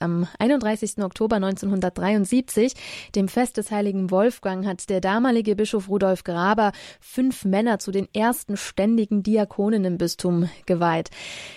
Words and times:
Am 0.00 0.26
31. 0.38 1.02
Oktober 1.02 1.36
1973, 1.36 2.74
dem 3.14 3.28
Fest 3.28 3.56
des 3.56 3.70
heiligen 3.70 4.10
Wolfgang, 4.10 4.66
hat 4.66 4.88
der 4.90 5.00
damalige 5.00 5.56
Bischof 5.56 5.88
Rudolf 5.88 6.24
Graber 6.24 6.72
fünf 7.00 7.44
Männer 7.44 7.78
zu 7.78 7.90
den 7.90 8.08
ersten 8.14 8.56
ständigen 8.56 9.22
Diakonen 9.22 9.84
im 9.84 9.98
Bistum 9.98 10.48
geweiht. 10.66 11.10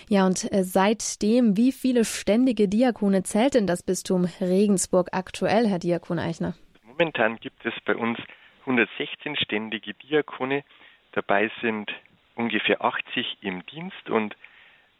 Ja, 0.08 0.26
und 0.26 0.50
äh, 0.52 0.64
seitdem, 0.64 1.56
wie 1.56 1.72
viele 1.72 2.04
ständige 2.04 2.68
Diakone 2.68 3.22
zählt 3.22 3.54
denn 3.54 3.66
das 3.66 3.82
Bistum 3.82 4.26
Regensburg 4.40 5.08
aktuell, 5.12 5.66
Herr 5.66 5.78
Diakon 5.78 6.18
Eichner? 6.18 6.54
Momentan 6.84 7.36
gibt 7.36 7.64
es 7.64 7.74
bei 7.84 7.96
uns 7.96 8.18
116 8.60 9.36
ständige 9.36 9.94
Diakone. 9.94 10.64
Dabei 11.12 11.50
sind 11.60 11.90
ungefähr 12.34 12.84
80 12.84 13.38
im 13.40 13.64
Dienst 13.66 14.08
und 14.08 14.36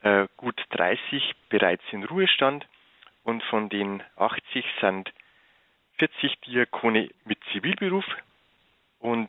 äh, 0.02 0.27
gut 0.36 0.61
30 0.70 1.32
bereits 1.48 1.82
in 1.93 2.04
Ruhestand 2.04 2.66
und 3.23 3.43
von 3.45 3.68
den 3.68 4.02
80 4.16 4.64
sind 4.80 5.10
40 5.98 6.41
Diakone 6.47 7.10
mit 7.24 7.38
Zivilberuf 7.52 8.05
und 8.98 9.29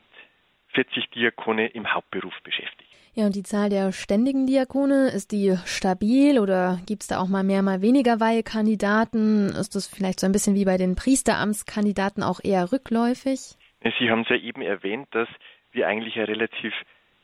40 0.74 1.10
Diakone 1.12 1.68
im 1.68 1.94
Hauptberuf 1.94 2.34
beschäftigt. 2.44 2.90
Ja, 3.14 3.26
und 3.26 3.36
die 3.36 3.44
Zahl 3.44 3.70
der 3.70 3.92
ständigen 3.92 4.48
Diakone, 4.48 5.10
ist 5.10 5.34
die 5.34 5.58
stabil 5.66 6.40
oder 6.40 6.80
gibt 6.88 7.02
es 7.02 7.10
da 7.10 7.20
auch 7.20 7.28
mal 7.28 7.44
mehr, 7.44 7.62
mal 7.62 7.82
weniger 7.82 8.22
Weihekandidaten? 8.22 9.50
Ist 9.50 9.76
das 9.76 9.88
vielleicht 9.88 10.22
so 10.22 10.28
ein 10.28 10.32
bisschen 10.32 10.56
wie 10.56 10.64
bei 10.64 10.78
den 10.78 10.96
Priesteramtskandidaten 10.96 12.24
auch 12.24 12.40
eher 12.42 12.72
rückläufig? 12.72 13.58
Sie 14.00 14.10
haben 14.10 14.22
es 14.22 14.30
ja 14.30 14.38
eben 14.38 14.62
erwähnt, 14.62 15.10
dass 15.12 15.28
wir 15.74 15.88
eigentlich 15.88 16.16
eine 16.16 16.30
relativ 16.30 16.74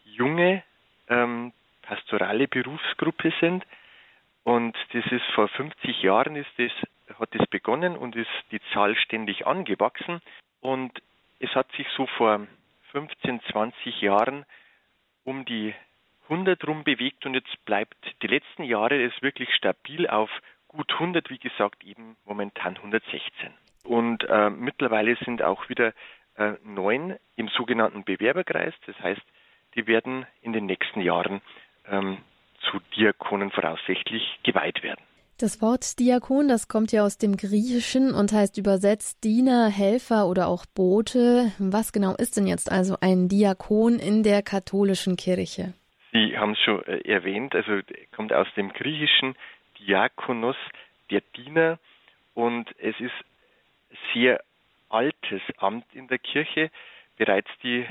junge 0.03 0.61
ähm, 1.07 1.53
pastorale 1.83 2.49
Berufsgruppe 2.49 3.31
sind. 3.39 3.65
Und 4.47 4.77
das 4.93 5.05
ist 5.11 5.25
vor 5.35 5.49
50 5.49 6.03
Jahren 6.03 6.37
ist 6.37 6.49
das, 6.55 6.71
hat 7.19 7.35
das 7.35 7.45
begonnen 7.47 7.97
und 7.97 8.15
ist 8.15 8.29
die 8.49 8.61
Zahl 8.71 8.95
ständig 8.95 9.45
angewachsen. 9.45 10.21
Und 10.61 11.01
es 11.39 11.53
hat 11.53 11.69
sich 11.73 11.85
so 11.97 12.07
vor 12.07 12.47
15, 12.93 13.41
20 13.51 13.99
Jahren 13.99 14.45
um 15.25 15.43
die 15.43 15.75
100 16.29 16.65
rum 16.65 16.85
bewegt 16.85 17.25
und 17.25 17.33
jetzt 17.33 17.65
bleibt 17.65 17.97
die 18.21 18.27
letzten 18.27 18.63
Jahre 18.63 19.03
es 19.03 19.21
wirklich 19.21 19.53
stabil 19.53 20.07
auf 20.07 20.29
gut 20.69 20.93
100, 20.93 21.29
wie 21.29 21.39
gesagt, 21.39 21.83
eben 21.83 22.15
momentan 22.23 22.77
116. 22.77 23.51
Und 23.83 24.23
äh, 24.29 24.49
mittlerweile 24.49 25.17
sind 25.25 25.41
auch 25.41 25.67
wieder 25.67 25.91
äh, 26.37 26.53
neun 26.63 27.17
im 27.35 27.49
sogenannten 27.49 28.05
Bewerberkreis. 28.05 28.73
Das 28.85 28.97
heißt, 29.01 29.23
die 29.75 29.87
werden 29.87 30.25
in 30.41 30.53
den 30.53 30.67
nächsten 30.67 31.01
Jahren 31.01 31.41
ähm, 31.85 32.19
zu 32.69 32.79
Diakonen 32.95 33.51
voraussichtlich 33.51 34.39
geweiht 34.43 34.83
werden. 34.83 35.01
Das 35.39 35.61
Wort 35.61 35.99
Diakon, 35.99 36.47
das 36.47 36.67
kommt 36.67 36.91
ja 36.91 37.03
aus 37.03 37.19
dem 37.19 37.37
Griechischen 37.37 38.15
und 38.15 38.31
heißt 38.31 38.57
übersetzt 38.57 39.23
Diener, 39.23 39.69
Helfer 39.69 40.25
oder 40.25 40.47
auch 40.47 40.65
Bote. 40.65 41.51
Was 41.59 41.93
genau 41.93 42.15
ist 42.15 42.37
denn 42.37 42.47
jetzt 42.47 42.71
also 42.71 42.97
ein 43.01 43.29
Diakon 43.29 43.99
in 43.99 44.23
der 44.23 44.41
katholischen 44.41 45.15
Kirche? 45.15 45.73
Sie 46.11 46.35
haben 46.35 46.53
es 46.53 46.59
schon 46.59 46.83
äh, 46.87 47.07
erwähnt, 47.07 47.53
also 47.53 47.81
kommt 48.15 48.33
aus 48.33 48.47
dem 48.55 48.73
Griechischen 48.73 49.35
Diakonos, 49.79 50.55
der 51.11 51.21
Diener, 51.35 51.77
und 52.33 52.69
es 52.79 52.99
ist 52.99 53.13
sehr 54.13 54.41
altes 54.89 55.41
Amt 55.57 55.85
in 55.93 56.07
der 56.07 56.17
Kirche. 56.17 56.71
Bereits 57.17 57.49
die 57.61 57.85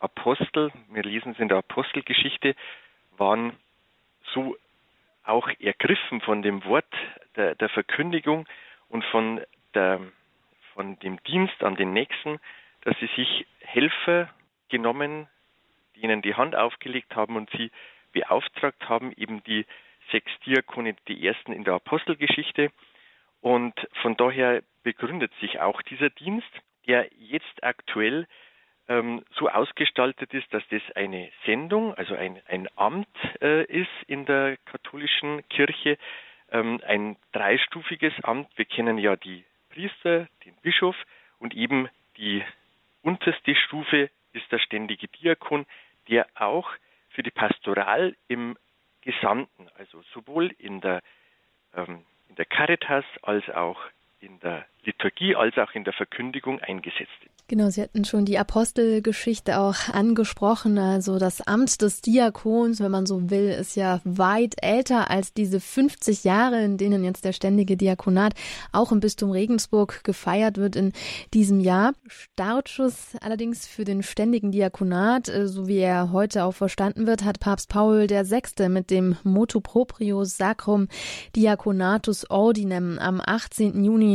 Apostel, 0.00 0.70
wir 0.90 1.02
lesen 1.02 1.32
es 1.32 1.38
in 1.38 1.48
der 1.48 1.58
Apostelgeschichte, 1.58 2.54
waren 3.16 3.52
so 4.34 4.56
auch 5.24 5.48
ergriffen 5.60 6.20
von 6.20 6.42
dem 6.42 6.64
Wort 6.64 6.92
der, 7.36 7.54
der 7.54 7.68
Verkündigung 7.68 8.46
und 8.88 9.04
von, 9.06 9.40
der, 9.74 10.00
von 10.74 10.98
dem 11.00 11.22
Dienst 11.24 11.62
an 11.62 11.76
den 11.76 11.92
Nächsten, 11.92 12.40
dass 12.82 12.98
sie 12.98 13.10
sich 13.16 13.46
Helfer 13.60 14.28
genommen, 14.68 15.28
denen 15.96 16.22
die 16.22 16.34
Hand 16.34 16.56
aufgelegt 16.56 17.14
haben 17.14 17.36
und 17.36 17.50
sie 17.50 17.70
beauftragt 18.12 18.88
haben, 18.88 19.12
eben 19.16 19.42
die 19.44 19.66
sechs 20.10 20.30
Diakone, 20.44 20.96
die 21.06 21.26
ersten 21.26 21.52
in 21.52 21.64
der 21.64 21.74
Apostelgeschichte. 21.74 22.70
Und 23.40 23.74
von 24.02 24.16
daher 24.16 24.62
begründet 24.82 25.32
sich 25.40 25.60
auch 25.60 25.82
dieser 25.82 26.10
Dienst, 26.10 26.50
der 26.86 27.08
jetzt 27.18 27.62
aktuell 27.62 28.26
ähm, 28.90 29.24
so 29.38 29.48
ausgestaltet 29.48 30.34
ist, 30.34 30.52
dass 30.52 30.64
das 30.68 30.82
eine 30.96 31.30
Sendung, 31.46 31.94
also 31.94 32.14
ein, 32.16 32.42
ein 32.48 32.68
Amt 32.76 33.06
äh, 33.40 33.64
ist 33.64 33.88
in 34.08 34.26
der 34.26 34.56
katholischen 34.66 35.48
Kirche, 35.48 35.96
ähm, 36.50 36.80
ein 36.84 37.16
dreistufiges 37.32 38.12
Amt. 38.24 38.48
Wir 38.56 38.64
kennen 38.64 38.98
ja 38.98 39.14
die 39.14 39.44
Priester, 39.70 40.26
den 40.44 40.56
Bischof 40.62 40.96
und 41.38 41.54
eben 41.54 41.88
die 42.16 42.42
unterste 43.02 43.54
Stufe 43.54 44.10
ist 44.32 44.50
der 44.50 44.58
ständige 44.58 45.06
Diakon, 45.06 45.66
der 46.08 46.26
auch 46.34 46.68
für 47.10 47.22
die 47.22 47.30
Pastoral 47.30 48.16
im 48.26 48.58
Gesamten, 49.02 49.68
also 49.78 50.02
sowohl 50.12 50.52
in 50.58 50.80
der, 50.80 51.00
ähm, 51.76 52.04
in 52.28 52.34
der 52.34 52.44
Caritas 52.44 53.04
als 53.22 53.48
auch 53.50 53.80
in 54.20 54.40
der 54.40 54.66
Liturgie 54.84 55.36
als 55.36 55.56
auch 55.58 55.74
in 55.74 55.84
der 55.84 55.92
Verkündigung 55.92 56.60
eingesetzt. 56.60 57.10
Genau, 57.50 57.68
Sie 57.68 57.82
hatten 57.82 58.04
schon 58.04 58.26
die 58.26 58.38
Apostelgeschichte 58.38 59.58
auch 59.58 59.88
angesprochen. 59.92 60.78
Also 60.78 61.18
das 61.18 61.40
Amt 61.40 61.82
des 61.82 62.00
Diakons, 62.00 62.80
wenn 62.80 62.92
man 62.92 63.06
so 63.06 63.28
will, 63.28 63.48
ist 63.48 63.74
ja 63.74 64.00
weit 64.04 64.54
älter 64.62 65.10
als 65.10 65.34
diese 65.34 65.58
50 65.58 66.22
Jahre, 66.22 66.62
in 66.62 66.76
denen 66.76 67.02
jetzt 67.02 67.24
der 67.24 67.32
ständige 67.32 67.76
Diakonat 67.76 68.34
auch 68.70 68.92
im 68.92 69.00
Bistum 69.00 69.32
Regensburg 69.32 70.04
gefeiert 70.04 70.58
wird 70.58 70.76
in 70.76 70.92
diesem 71.34 71.58
Jahr. 71.58 71.94
Startschuss 72.06 73.16
allerdings 73.20 73.66
für 73.66 73.82
den 73.82 74.04
ständigen 74.04 74.52
Diakonat, 74.52 75.28
äh, 75.28 75.48
so 75.48 75.66
wie 75.66 75.78
er 75.78 76.12
heute 76.12 76.44
auch 76.44 76.54
verstanden 76.54 77.08
wird, 77.08 77.24
hat 77.24 77.40
Papst 77.40 77.68
Paul 77.68 78.08
VI. 78.08 78.68
mit 78.68 78.92
dem 78.92 79.16
Motu 79.24 79.60
Proprio 79.60 80.22
Sacrum 80.22 80.86
Diaconatus 81.34 82.30
Ordinem 82.30 83.00
am 83.00 83.20
18. 83.20 83.82
Juni 83.82 84.14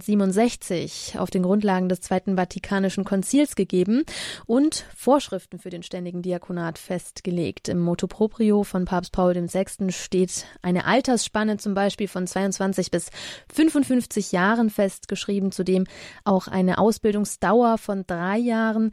1967 0.00 1.18
auf 1.18 1.30
den 1.30 1.42
Grundlagen 1.42 1.88
des 1.88 2.00
Zweiten 2.00 2.36
Vatikan 2.36 2.58
Vatikanischen 2.58 3.04
Konzils 3.04 3.56
gegeben 3.56 4.04
und 4.44 4.84
Vorschriften 4.94 5.58
für 5.58 5.70
den 5.70 5.82
ständigen 5.82 6.22
Diakonat 6.22 6.78
festgelegt. 6.78 7.68
Im 7.68 7.78
Motto 7.78 8.06
Proprio 8.06 8.62
von 8.62 8.84
Papst 8.84 9.12
Paul 9.12 9.34
VI. 9.34 9.90
steht 9.90 10.44
eine 10.60 10.84
Altersspanne 10.84 11.56
zum 11.56 11.74
Beispiel 11.74 12.08
von 12.08 12.26
22 12.26 12.90
bis 12.90 13.10
55 13.52 14.32
Jahren 14.32 14.70
festgeschrieben, 14.70 15.50
zudem 15.50 15.84
auch 16.24 16.46
eine 16.46 16.78
Ausbildungsdauer 16.78 17.78
von 17.78 18.04
drei 18.06 18.38
Jahren. 18.38 18.90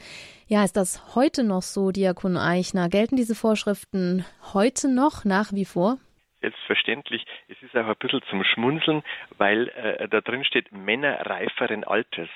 Ja, 0.48 0.64
ist 0.64 0.78
das 0.78 1.16
heute 1.16 1.44
noch 1.44 1.64
so, 1.64 1.92
Diakon 1.92 2.38
Eichner? 2.38 2.88
Gelten 2.88 3.18
diese 3.18 3.36
Vorschriften 3.36 4.26
heute 4.54 4.88
noch 4.88 5.26
nach 5.26 5.52
wie 5.54 5.66
vor? 5.66 5.98
Selbstverständlich. 6.46 7.26
Es 7.48 7.60
ist 7.64 7.76
auch 7.76 7.88
ein 7.88 7.96
bisschen 7.96 8.22
zum 8.30 8.44
Schmunzeln, 8.44 9.02
weil 9.40 9.70
äh, 9.70 10.08
da 10.08 10.22
drin 10.22 10.46
steht 10.46 10.72
Männer 10.72 11.26
reiferen 11.26 11.84
Alters. 11.84 12.30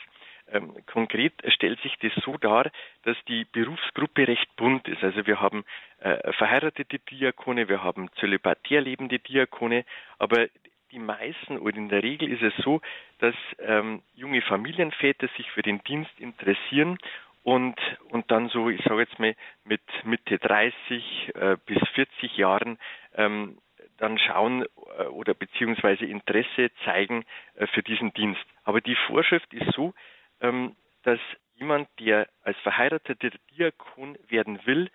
Ähm, 0.52 0.74
konkret 0.88 1.34
stellt 1.50 1.80
sich 1.81 1.96
das 2.02 2.12
so 2.25 2.36
dar, 2.38 2.72
dass 3.03 3.16
die 3.28 3.46
Berufsgruppe 3.46 4.28
recht 4.28 4.56
bunt 4.56 4.88
ist. 4.88 5.03
Also 5.03 5.28
wir 5.28 5.40
haben 5.40 5.64
äh, 6.00 6.34
verheiratete 6.34 6.97
Diakone, 6.97 7.70
wir 7.70 7.84
haben 7.84 8.09
zölibatär 8.20 8.81
lebende 8.81 9.20
Diakone, 9.20 9.86
aber 10.18 10.47
die 10.91 10.97
meisten 10.97 11.59
oder 11.59 11.78
in 11.78 11.90
der 11.90 12.02
Regel 12.02 12.31
ist 12.31 12.41
es 12.41 12.56
so, 12.64 12.81
dass 13.20 13.36
ähm, 13.59 14.02
junge 14.16 14.41
Familienväter 14.41 15.28
sich 15.38 15.52
für 15.52 15.62
den 15.62 15.84
Dienst 15.84 16.20
interessieren 16.20 16.97
und, 17.44 17.76
und 18.09 18.31
dann 18.31 18.50
so, 18.50 18.72
ich 18.72 18.84
sage 18.86 19.02
jetzt 19.02 19.20
mal, 19.20 19.36
mit 19.66 19.81
Mitte 20.03 20.40
30 20.40 21.31
äh, 21.36 21.58
bis 21.68 21.78
40 21.94 22.38
Jahren 22.38 22.80
ähm, 23.14 23.59
dann 23.99 24.17
schauen 24.17 24.65
äh, 24.97 25.03
oder 25.03 25.33
beziehungsweise 25.33 26.05
Interesse 26.05 26.71
zeigen 26.83 27.25
äh, 27.55 27.67
für 27.67 27.84
diesen 27.84 28.13
Dienst. 28.13 28.43
Aber 28.63 28.81
die 28.81 28.97
Vorschrift 29.07 29.53
ist 29.53 29.72
so, 29.75 29.93
ähm, 30.41 30.75
dass 31.03 31.19
jemand, 31.55 31.87
der 31.99 32.28
als 32.41 32.57
verheirateter 32.59 33.31
Diakon 33.51 34.17
werden 34.28 34.59
will, 34.66 34.90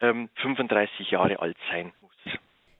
ähm, 0.00 0.28
35 0.36 1.10
Jahre 1.10 1.40
alt 1.40 1.56
sein 1.70 1.92
muss. 2.00 2.10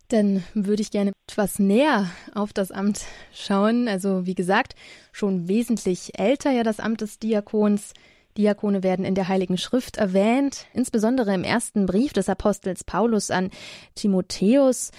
Dann 0.09 0.43
würde 0.55 0.83
ich 0.83 0.91
gerne 0.91 1.13
etwas 1.29 1.61
näher 1.61 2.07
auf 2.35 2.53
das 2.53 2.73
Amt 2.73 3.07
schauen. 3.33 3.87
Also 3.87 4.27
wie 4.27 4.35
gesagt, 4.35 4.75
schon 5.13 5.47
wesentlich 5.47 6.19
älter 6.19 6.51
ja 6.51 6.65
das 6.65 6.81
Amt 6.81 7.01
des 7.01 7.21
Diakons. 7.21 7.95
Diakone 8.37 8.83
werden 8.83 9.05
in 9.05 9.15
der 9.15 9.29
Heiligen 9.29 9.59
Schrift 9.59 9.97
erwähnt, 9.99 10.67
insbesondere 10.73 11.35
im 11.35 11.45
ersten 11.45 11.87
Brief 11.87 12.13
des 12.13 12.29
Apostels 12.29 12.85
Paulus 12.85 13.31
an 13.31 13.51
Timotheus. 13.95 14.93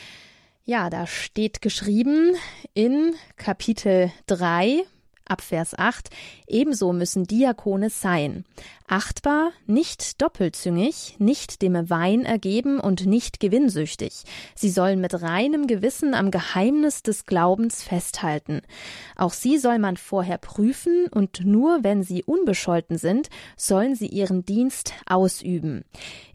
Ja, 0.64 0.92
da 0.92 1.08
steht 1.08 1.64
geschrieben 1.64 2.36
in 2.76 3.16
Kapitel 3.36 4.12
3, 4.28 4.84
ab 5.26 5.42
Vers 5.42 5.74
8. 5.76 6.12
Ebenso 6.48 6.94
müssen 6.94 7.24
Diakone 7.24 7.90
sein. 7.90 8.46
Achtbar, 8.88 9.54
nicht 9.66 10.22
doppelzüngig, 10.22 11.16
nicht 11.18 11.64
dem 11.64 11.90
Wein 11.90 12.26
ergeben 12.26 12.80
und 12.80 13.08
nicht 13.08 13.40
gewinnsüchtig. 13.40 14.24
Sie 14.54 14.70
sollen 14.70 15.02
mit 15.02 15.20
reinem 15.24 15.66
Gewissen 15.66 16.14
am 16.14 16.30
Geheimnis 16.30 17.02
des 17.02 17.26
Glaubens 17.26 17.82
festhalten. 17.82 18.62
Auch 19.16 19.34
sie 19.34 19.58
soll 19.58 19.80
man 19.80 19.98
vorher 19.98 20.38
prüfen 20.38 21.08
und 21.08 21.44
nur 21.44 21.84
wenn 21.84 22.04
sie 22.04 22.24
unbescholten 22.24 23.00
sind, 23.00 23.30
sollen 23.58 23.96
sie 23.96 24.08
ihren 24.08 24.46
Dienst 24.46 24.94
ausüben. 25.08 25.86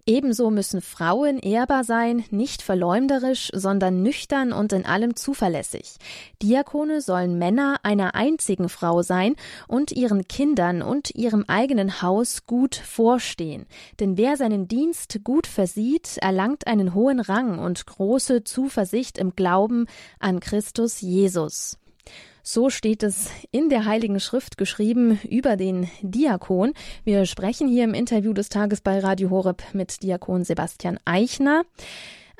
Ebenso 0.09 0.51
müssen 0.51 0.83
Frauen 0.83 1.41
ehrbar 1.41 1.83
sein, 1.83 2.25
nicht 2.31 2.63
verleumderisch, 2.63 3.51
sondern 3.53 4.05
nüchtern 4.05 4.53
und 4.53 4.73
in 4.73 4.87
allem 4.87 5.17
zuverlässig. 5.17 5.97
Diakone 6.41 7.01
sollen 7.01 7.39
Männer 7.39 7.81
einer 7.83 8.15
einzigen 8.15 8.69
Frau 8.69 9.03
sein 9.03 9.35
und 9.67 9.91
ihren 9.91 10.29
Kindern 10.29 10.81
und 10.81 11.13
ihrem 11.17 11.45
eigenen 11.49 12.03
Haus 12.03 12.47
gut 12.47 12.77
vorstehen. 12.77 13.67
Denn 13.99 14.17
wer 14.17 14.37
seinen 14.37 14.69
Dienst 14.69 15.25
gut 15.25 15.49
versieht, 15.49 16.19
erlangt 16.19 16.69
einen 16.69 16.95
hohen 16.95 17.19
Rang 17.19 17.59
und 17.59 17.85
große 17.85 18.45
Zuversicht 18.45 19.19
im 19.19 19.35
Glauben 19.35 19.87
an 20.21 20.39
Christus 20.39 21.01
Jesus. 21.01 21.79
So 22.49 22.71
steht 22.71 23.03
es 23.03 23.29
in 23.51 23.71
der 23.71 23.87
Heiligen 23.87 24.21
Schrift 24.21 24.57
geschrieben 24.57 25.19
über 25.29 25.57
den 25.57 25.91
Diakon. 26.01 26.75
Wir 27.03 27.27
sprechen 27.27 27.67
hier 27.67 27.83
im 27.83 27.93
Interview 27.93 28.33
des 28.33 28.51
Tages 28.51 28.81
bei 28.81 29.01
Radio 29.01 29.31
Horeb 29.31 29.65
mit 29.73 30.05
Diakon 30.05 30.45
Sebastian 30.45 31.01
Eichner. 31.05 31.65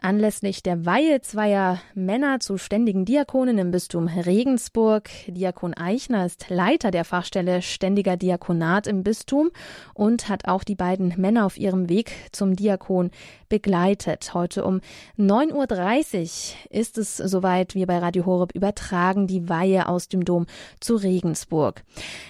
Anlässlich 0.03 0.63
der 0.63 0.85
Weihe 0.85 1.23
zweier 1.23 1.81
Männer 1.95 2.39
zu 2.39 2.59
ständigen 2.59 3.07
Diakonen 3.07 3.57
im 3.57 3.71
Bistum 3.71 4.09
Regensburg. 4.09 5.09
Diakon 5.27 5.73
Eichner 5.73 6.27
ist 6.27 6.51
Leiter 6.51 6.91
der 6.91 7.05
Fachstelle 7.05 7.63
Ständiger 7.63 8.19
Diakonat 8.19 8.87
im 8.87 9.03
Bistum 9.03 9.51
und 9.95 10.29
hat 10.29 10.49
auch 10.49 10.65
die 10.65 10.75
beiden 10.75 11.15
Männer 11.17 11.47
auf 11.47 11.57
ihrem 11.57 11.89
Weg 11.89 12.13
zum 12.31 12.57
Diakon 12.57 13.11
begleitet. 13.49 14.35
Heute 14.35 14.65
um 14.67 14.81
9.30 15.19 15.55
Uhr 15.55 16.79
ist 16.79 16.99
es 16.99 17.17
soweit, 17.17 17.75
wir 17.75 17.87
bei 17.87 17.99
Radio 17.99 18.27
Horeb 18.27 18.55
übertragen 18.55 19.27
die 19.27 19.49
Weihe 19.49 19.89
aus 19.89 20.09
dem 20.09 20.27
Dom 20.27 20.47
zu 20.79 20.97
Regensburg. 20.97 21.85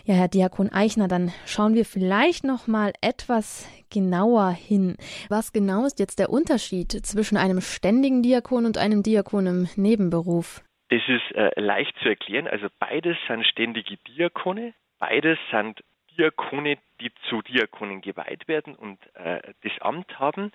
Ja, 0.05 0.15
Herr 0.15 0.29
Diakon 0.29 0.73
Eichner, 0.73 1.09
dann 1.09 1.33
schauen 1.47 1.75
wir 1.75 1.85
vielleicht 1.85 2.45
noch 2.45 2.69
mal 2.69 2.93
etwas 3.01 3.65
genauer 3.91 4.51
hin. 4.51 4.97
Was 5.29 5.53
genau 5.53 5.87
ist 5.87 5.99
jetzt 5.99 6.19
der 6.19 6.31
Unterschied 6.31 6.93
zwischen 6.93 7.37
einem 7.37 7.61
ständigen 7.61 8.23
Diakon 8.23 8.67
und 8.67 8.79
einem 8.79 9.03
Diakon 9.03 9.47
im 9.47 9.69
Nebenberuf? 9.77 10.63
Das 10.89 11.03
ist 11.09 11.35
äh, 11.35 11.51
leicht 11.61 11.97
zu 12.03 12.09
erklären. 12.09 12.47
Also 12.47 12.69
beides 12.79 13.17
sind 13.27 13.45
ständige 13.47 13.97
Diakone. 14.09 14.73
Beides 14.99 15.39
sind 15.51 15.83
Diakone, 16.17 16.79
die 17.01 17.13
zu 17.29 17.43
Diakonen 17.43 18.01
geweiht 18.01 18.49
werden 18.49 18.75
und 18.75 18.99
äh, 19.15 19.41
das 19.63 19.73
Amt 19.81 20.19
haben. 20.19 20.53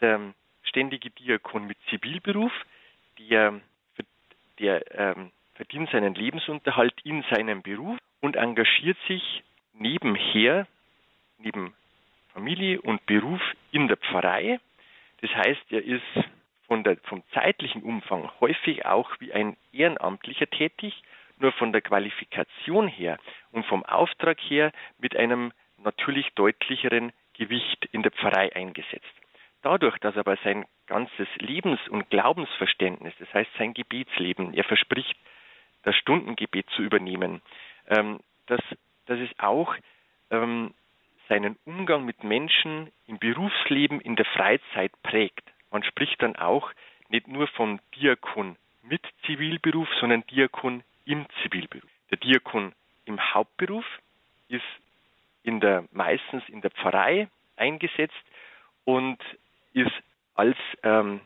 Der 0.00 0.34
ständige 0.62 1.10
Diakon 1.10 1.66
mit 1.66 1.78
Zivilberuf, 1.88 2.52
der, 3.18 3.60
der 4.58 4.82
ähm, 4.98 5.30
verdient 5.54 5.90
seinen 5.90 6.14
Lebensunterhalt 6.14 6.94
in 7.04 7.22
seinem 7.30 7.62
Beruf 7.62 7.98
und 8.20 8.36
engagiert 8.36 8.98
sich 9.06 9.42
nebenher, 9.74 10.66
neben 11.38 11.74
Familie 12.32 12.80
und 12.80 13.04
Beruf 13.06 13.40
in 13.72 13.88
der 13.88 13.96
Pfarrei. 13.96 14.60
Das 15.20 15.30
heißt, 15.34 15.62
er 15.70 15.84
ist 15.84 16.02
von 16.66 16.84
der, 16.84 16.96
vom 17.04 17.22
zeitlichen 17.32 17.82
Umfang 17.82 18.30
häufig 18.40 18.86
auch 18.86 19.10
wie 19.18 19.32
ein 19.32 19.56
Ehrenamtlicher 19.72 20.48
tätig, 20.48 21.02
nur 21.38 21.52
von 21.52 21.72
der 21.72 21.80
Qualifikation 21.80 22.86
her 22.86 23.18
und 23.50 23.66
vom 23.66 23.84
Auftrag 23.84 24.38
her 24.40 24.72
mit 24.98 25.16
einem 25.16 25.52
natürlich 25.82 26.28
deutlicheren 26.34 27.12
Gewicht 27.34 27.88
in 27.92 28.02
der 28.02 28.12
Pfarrei 28.12 28.54
eingesetzt. 28.54 29.12
Dadurch, 29.62 29.98
dass 29.98 30.16
aber 30.16 30.36
sein 30.44 30.64
ganzes 30.86 31.28
Lebens- 31.38 31.88
und 31.88 32.08
Glaubensverständnis, 32.10 33.14
das 33.18 33.32
heißt 33.32 33.50
sein 33.58 33.74
Gebetsleben, 33.74 34.54
er 34.54 34.64
verspricht, 34.64 35.16
das 35.82 35.96
Stundengebet 35.96 36.68
zu 36.70 36.82
übernehmen, 36.82 37.42
ähm, 37.88 38.20
dass, 38.46 38.60
dass 39.06 39.18
es 39.18 39.30
auch 39.38 39.74
ähm, 40.30 40.74
seinen 41.30 41.56
Umgang 41.64 42.04
mit 42.04 42.24
Menschen 42.24 42.90
im 43.06 43.18
Berufsleben, 43.18 44.00
in 44.00 44.16
der 44.16 44.24
Freizeit 44.26 44.90
prägt. 45.04 45.44
Man 45.70 45.84
spricht 45.84 46.20
dann 46.20 46.34
auch 46.34 46.72
nicht 47.08 47.28
nur 47.28 47.46
vom 47.46 47.78
Diakon 47.94 48.56
mit 48.82 49.00
Zivilberuf, 49.24 49.88
sondern 50.00 50.26
Diakon 50.26 50.82
im 51.04 51.26
Zivilberuf. 51.40 51.88
Der 52.10 52.18
Diakon 52.18 52.72
im 53.04 53.32
Hauptberuf 53.32 53.86
ist 54.48 54.64
in 55.44 55.60
der, 55.60 55.84
meistens 55.92 56.42
in 56.48 56.62
der 56.62 56.72
Pfarrei 56.72 57.28
eingesetzt 57.56 58.24
und 58.84 59.18
ist 59.72 59.92
als 60.34 60.56
ähm, 60.82 61.20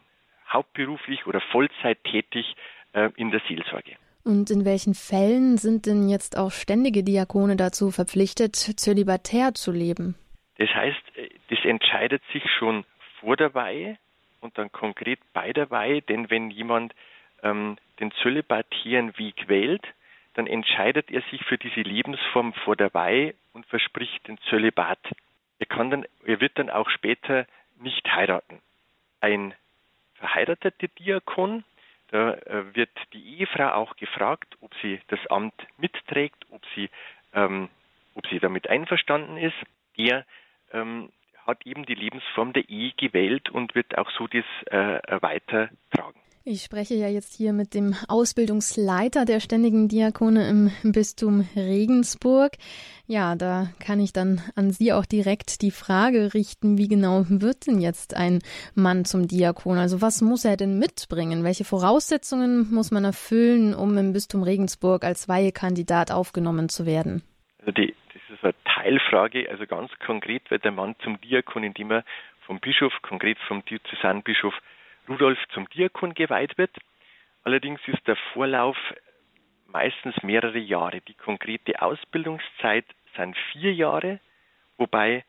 hauptberuflich 0.52 1.26
oder 1.26 1.40
Vollzeit 1.40 2.04
tätig 2.04 2.54
äh, 2.92 3.08
in 3.16 3.30
der 3.30 3.40
Seelsorge. 3.48 3.96
Und 4.24 4.50
in 4.50 4.64
welchen 4.64 4.94
Fällen 4.94 5.58
sind 5.58 5.84
denn 5.84 6.08
jetzt 6.08 6.38
auch 6.38 6.50
ständige 6.50 7.04
Diakone 7.04 7.56
dazu 7.56 7.90
verpflichtet, 7.90 8.56
zölibatär 8.56 9.52
zu 9.54 9.70
leben? 9.70 10.14
Das 10.56 10.70
heißt, 10.70 11.16
äh, 11.16 11.28
das 11.50 11.58
entscheidet 11.64 12.22
sich 12.32 12.42
schon 12.58 12.84
vor 13.20 13.36
der 13.36 13.54
Weihe 13.54 13.98
und 14.40 14.56
dann 14.56 14.72
konkret 14.72 15.20
bei 15.32 15.52
der 15.52 15.70
Weihe, 15.70 16.00
denn 16.02 16.30
wenn 16.30 16.50
jemand 16.50 16.94
ähm, 17.42 17.76
den 18.00 18.12
zölibatären 18.22 19.16
Weg 19.18 19.48
wählt, 19.48 19.82
dann 20.34 20.46
entscheidet 20.46 21.10
er 21.10 21.22
sich 21.30 21.44
für 21.44 21.58
diese 21.58 21.80
Lebensform 21.80 22.52
vor 22.52 22.76
der 22.76 22.92
Weihe 22.92 23.34
und 23.52 23.66
verspricht 23.66 24.26
den 24.26 24.38
Zölibat. 24.48 24.98
Er, 25.58 25.66
kann 25.66 25.90
dann, 25.90 26.06
er 26.24 26.40
wird 26.40 26.58
dann 26.58 26.70
auch 26.70 26.90
später 26.90 27.46
nicht 27.80 28.06
heiraten. 28.10 28.60
Ein 29.20 29.54
verheirateter 30.14 30.88
Diakon 30.88 31.64
da 32.14 32.34
äh, 32.34 32.76
wird 32.76 32.92
die 33.12 33.38
Ehefrau 33.38 33.70
auch 33.70 33.96
gefragt, 33.96 34.56
ob 34.60 34.72
sie 34.80 35.00
das 35.08 35.18
Amt 35.26 35.54
mitträgt, 35.78 36.46
ob 36.50 36.62
sie, 36.76 36.88
ähm, 37.32 37.68
ob 38.14 38.24
sie 38.28 38.38
damit 38.38 38.70
einverstanden 38.70 39.36
ist. 39.36 39.56
Der 39.98 40.24
ähm, 40.72 41.10
hat 41.44 41.66
eben 41.66 41.84
die 41.86 41.96
Lebensform 41.96 42.52
der 42.52 42.68
Ehe 42.68 42.92
gewählt 42.92 43.50
und 43.50 43.74
wird 43.74 43.98
auch 43.98 44.10
so 44.12 44.28
das 44.28 44.44
äh, 44.66 45.22
weitertragen. 45.22 46.20
Ich 46.46 46.60
spreche 46.60 46.92
ja 46.92 47.08
jetzt 47.08 47.34
hier 47.34 47.54
mit 47.54 47.72
dem 47.72 47.94
Ausbildungsleiter 48.06 49.24
der 49.24 49.40
ständigen 49.40 49.88
Diakone 49.88 50.46
im 50.46 50.70
Bistum 50.92 51.48
Regensburg. 51.56 52.52
Ja, 53.06 53.34
da 53.34 53.68
kann 53.80 53.98
ich 53.98 54.12
dann 54.12 54.42
an 54.54 54.70
Sie 54.70 54.92
auch 54.92 55.06
direkt 55.06 55.62
die 55.62 55.70
Frage 55.70 56.34
richten, 56.34 56.76
wie 56.76 56.86
genau 56.86 57.24
wird 57.30 57.66
denn 57.66 57.80
jetzt 57.80 58.14
ein 58.14 58.40
Mann 58.74 59.06
zum 59.06 59.26
Diakon? 59.26 59.78
Also 59.78 60.02
was 60.02 60.20
muss 60.20 60.44
er 60.44 60.58
denn 60.58 60.78
mitbringen? 60.78 61.44
Welche 61.44 61.64
Voraussetzungen 61.64 62.70
muss 62.70 62.90
man 62.90 63.04
erfüllen, 63.04 63.72
um 63.72 63.96
im 63.96 64.12
Bistum 64.12 64.42
Regensburg 64.42 65.02
als 65.04 65.30
Weihekandidat 65.30 66.12
aufgenommen 66.12 66.68
zu 66.68 66.84
werden? 66.84 67.22
Also 67.60 67.72
die, 67.72 67.94
das 68.12 68.36
ist 68.36 68.44
eine 68.44 68.54
Teilfrage. 68.66 69.48
Also 69.48 69.64
ganz 69.64 69.90
konkret 70.04 70.50
wird 70.50 70.62
der 70.62 70.72
Mann 70.72 70.94
zum 71.02 71.18
Diakon, 71.22 71.64
indem 71.64 71.90
er 71.90 72.04
vom 72.44 72.60
Bischof, 72.60 72.92
konkret 73.00 73.38
vom 73.48 73.64
Diözesanbischof 73.64 74.52
Rudolf 75.08 75.38
zum 75.52 75.68
Diakon 75.70 76.14
geweiht 76.14 76.56
wird. 76.58 76.76
Allerdings 77.42 77.80
ist 77.86 78.06
der 78.06 78.16
Vorlauf 78.32 78.76
meistens 79.66 80.14
mehrere 80.22 80.58
Jahre. 80.58 81.00
Die 81.02 81.14
konkrete 81.14 81.82
Ausbildungszeit 81.82 82.86
sind 83.16 83.36
vier 83.52 83.74
Jahre, 83.74 84.20
wobei 84.78 85.24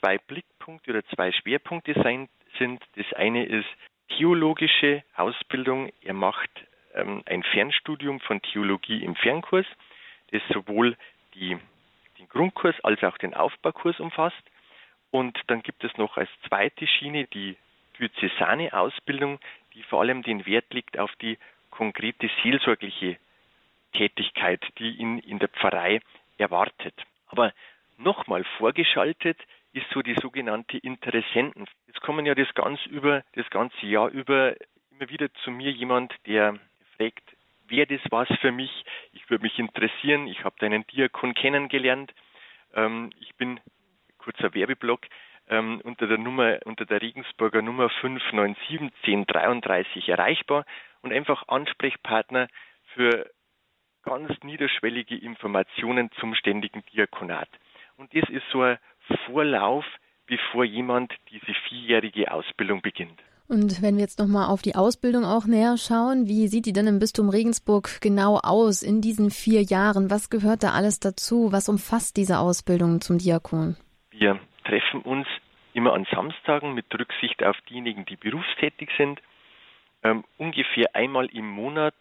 zwei 0.00 0.18
Blickpunkte 0.18 0.90
oder 0.90 1.04
zwei 1.06 1.32
Schwerpunkte 1.32 1.94
sein, 2.02 2.28
sind. 2.58 2.82
Das 2.96 3.12
eine 3.14 3.44
ist 3.46 3.68
theologische 4.16 5.02
Ausbildung. 5.16 5.92
Er 6.02 6.14
macht 6.14 6.50
ähm, 6.94 7.22
ein 7.26 7.42
Fernstudium 7.42 8.20
von 8.20 8.40
Theologie 8.42 9.04
im 9.04 9.16
Fernkurs, 9.16 9.66
das 10.30 10.42
sowohl 10.52 10.96
die, 11.34 11.56
den 12.18 12.28
Grundkurs 12.28 12.76
als 12.82 13.02
auch 13.02 13.18
den 13.18 13.34
Aufbaukurs 13.34 14.00
umfasst. 14.00 14.42
Und 15.10 15.38
dann 15.46 15.62
gibt 15.62 15.84
es 15.84 15.96
noch 15.96 16.16
als 16.16 16.28
zweite 16.48 16.86
Schiene 16.86 17.26
die 17.26 17.56
diözesane 17.98 18.72
Ausbildung, 18.72 19.38
die 19.74 19.82
vor 19.82 20.00
allem 20.00 20.22
den 20.22 20.46
Wert 20.46 20.72
legt 20.72 20.98
auf 20.98 21.14
die 21.16 21.38
konkrete 21.70 22.30
seelsorgliche 22.42 23.18
Tätigkeit, 23.92 24.64
die 24.78 24.96
ihn 24.96 25.18
in 25.18 25.38
der 25.38 25.48
Pfarrei 25.48 26.00
erwartet. 26.38 26.94
Aber 27.28 27.52
nochmal 27.96 28.44
vorgeschaltet 28.58 29.38
ist 29.72 29.86
so 29.92 30.02
die 30.02 30.14
sogenannte 30.14 30.78
Interessenten. 30.78 31.66
Jetzt 31.86 32.00
kommen 32.00 32.26
ja 32.26 32.34
das, 32.34 32.52
ganz 32.54 32.84
über, 32.86 33.24
das 33.34 33.48
ganze 33.50 33.86
Jahr 33.86 34.08
über 34.08 34.54
immer 34.92 35.10
wieder 35.10 35.32
zu 35.42 35.50
mir 35.50 35.70
jemand, 35.72 36.14
der 36.26 36.58
fragt, 36.96 37.36
wäre 37.66 37.86
das 37.86 38.00
was 38.10 38.28
für 38.40 38.52
mich? 38.52 38.84
Ich 39.12 39.28
würde 39.30 39.42
mich 39.42 39.58
interessieren. 39.58 40.26
Ich 40.26 40.44
habe 40.44 40.54
deinen 40.58 40.86
Diakon 40.86 41.34
kennengelernt. 41.34 42.12
Ähm, 42.74 43.10
ich 43.20 43.34
bin, 43.34 43.60
kurzer 44.18 44.54
Werbeblock, 44.54 45.00
ähm, 45.48 45.80
unter 45.84 46.06
der 46.06 46.18
Nummer, 46.18 46.58
unter 46.64 46.86
der 46.86 47.02
Regensburger 47.02 47.62
Nummer 47.62 47.90
597 48.00 48.80
1033 49.04 50.08
erreichbar 50.08 50.64
und 51.02 51.12
einfach 51.12 51.48
Ansprechpartner 51.48 52.48
für 52.94 53.30
ganz 54.02 54.30
niederschwellige 54.42 55.16
Informationen 55.16 56.10
zum 56.20 56.34
ständigen 56.34 56.82
Diakonat. 56.92 57.48
Und 57.96 58.14
das 58.14 58.28
ist 58.28 58.44
so 58.52 58.62
ein 58.62 58.78
Vorlauf, 59.26 59.84
bevor 60.26 60.64
jemand 60.64 61.12
diese 61.30 61.54
vierjährige 61.68 62.32
Ausbildung 62.32 62.80
beginnt. 62.82 63.20
Und 63.46 63.82
wenn 63.82 63.96
wir 63.96 64.02
jetzt 64.02 64.18
nochmal 64.18 64.48
auf 64.48 64.62
die 64.62 64.74
Ausbildung 64.74 65.24
auch 65.24 65.44
näher 65.44 65.76
schauen, 65.76 66.28
wie 66.28 66.48
sieht 66.48 66.64
die 66.64 66.72
denn 66.72 66.86
im 66.86 66.98
Bistum 66.98 67.28
Regensburg 67.28 68.00
genau 68.00 68.38
aus 68.42 68.82
in 68.82 69.02
diesen 69.02 69.30
vier 69.30 69.62
Jahren? 69.62 70.10
Was 70.10 70.30
gehört 70.30 70.62
da 70.62 70.70
alles 70.70 70.98
dazu? 70.98 71.52
Was 71.52 71.68
umfasst 71.68 72.16
diese 72.16 72.38
Ausbildung 72.38 73.02
zum 73.02 73.18
Diakon? 73.18 73.76
Wir 74.10 74.40
treffen 74.64 75.02
uns 75.02 75.26
immer 75.72 75.92
an 75.92 76.06
Samstagen 76.10 76.74
mit 76.74 76.86
Rücksicht 76.98 77.42
auf 77.42 77.60
diejenigen, 77.68 78.04
die 78.06 78.16
berufstätig 78.16 78.90
sind. 78.96 79.20
Ähm, 80.02 80.24
ungefähr 80.38 80.94
einmal 80.94 81.26
im 81.26 81.48
Monat 81.48 81.94